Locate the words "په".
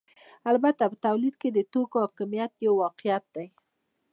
0.91-0.97